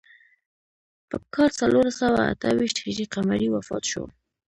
[1.09, 4.03] په کال څلور سوه اته ویشت هجري قمري وفات شو.